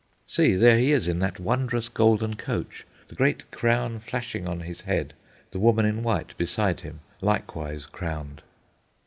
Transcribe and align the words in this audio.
See, 0.25 0.55
there 0.55 0.79
he 0.79 0.93
is, 0.93 1.07
in 1.07 1.19
that 1.19 1.39
wondrous 1.39 1.87
golden 1.87 2.35
coach, 2.35 2.87
the 3.07 3.13
great 3.13 3.51
crown 3.51 3.99
flashing 3.99 4.47
on 4.47 4.61
his 4.61 4.81
head, 4.81 5.13
the 5.51 5.59
woman 5.59 5.85
in 5.85 6.01
white 6.01 6.35
beside 6.39 6.81
him 6.81 7.01
likewise 7.21 7.85
crowned. 7.85 8.41